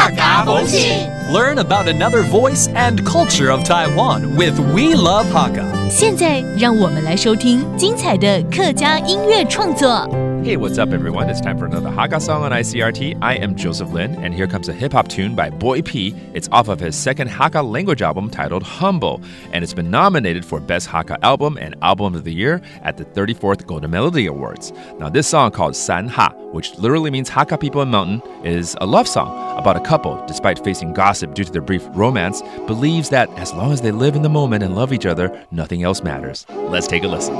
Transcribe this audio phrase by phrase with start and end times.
[0.00, 1.08] 客家风情。
[1.32, 5.64] Learn about another voice and culture of Taiwan with We Love Hakka.
[5.90, 10.08] 现在让我们来收听精彩的客家音乐创作。
[10.43, 11.29] Hey, what's up, everyone?
[11.29, 13.19] It's time for another Hakka song on ICRT.
[13.21, 16.15] I am Joseph Lin, and here comes a hip hop tune by Boiii P.
[16.33, 20.59] It's off of his second Hakka language album titled Humble, and it's been nominated for
[20.59, 24.73] Best Hakka Album and Album of the Year at the 34th Golden Melody Awards.
[24.97, 28.87] Now, this song called San Ha, which literally means Hakka people in mountain, is a
[28.87, 33.29] love song about a couple, despite facing gossip due to their brief romance, believes that
[33.37, 36.47] as long as they live in the moment and love each other, nothing else matters.
[36.49, 37.35] Let's take a listen.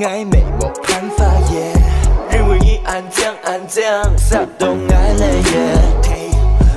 [0.00, 1.70] 爱美没办法耶，
[2.30, 3.82] 认为伊安怎安怎，
[4.16, 5.76] 啥都爱了耶，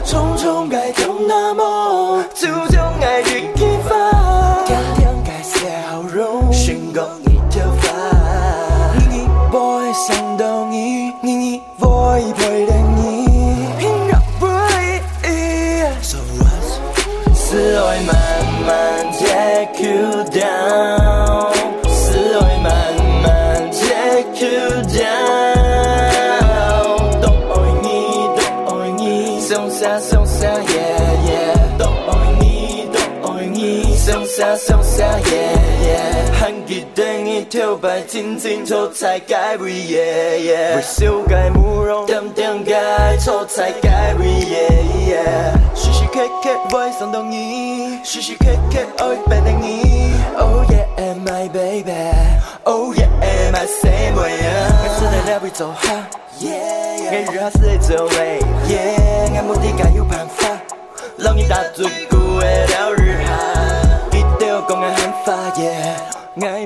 [0.05, 1.04] 匆匆改变。
[29.84, 30.76] 下送下 yeah
[31.26, 44.70] yeah 都爱你都爱你送下送下 yeah yeah 很记得你跳摆轻轻出彩 every year yeah 微笑解慕容点点解出彩 every year
[45.08, 50.86] yeah 时时刻刻为想到你时时刻刻爱变定你 Oh yeah
[51.24, 51.92] my baby
[52.64, 53.08] Oh yeah
[53.52, 54.38] my same way
[54.82, 57.21] 我是在那位做哈 Yeah yeah yeah
[58.67, 59.55] yeah i'm a
[61.75, 62.04] 赌 yeah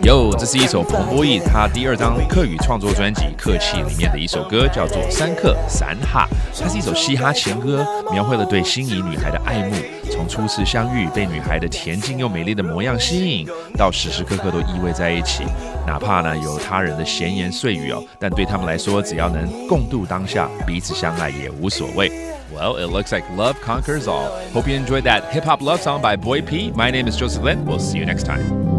[0.02, 6.28] 哟，这是一首彭博义他第二张客语创作专辑《客气》里面的一首歌，叫做《三克散哈》。
[6.60, 9.76] 它是一首嘻哈情歌，描绘了对心仪女孩的爱慕，
[10.12, 13.48] 从初次相遇被女孩的恬静又美丽的模样吸引，
[13.78, 15.44] 到时时刻刻都依偎在一起，
[15.86, 22.12] 哪怕呢有他人的闲言碎语哦，但对他们来说，只要能共度当下，彼此相爱也无所谓。
[22.52, 24.32] Well, it looks like love conquers all.
[24.52, 26.72] Hope you enjoyed that hip hop love song by Boy P.
[26.76, 27.64] My name is Joseph Lin.
[27.66, 28.79] We'll see you next time.